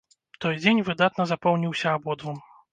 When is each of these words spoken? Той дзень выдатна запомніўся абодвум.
Той 0.45 0.55
дзень 0.63 0.81
выдатна 0.87 1.29
запомніўся 1.35 1.95
абодвум. 2.01 2.45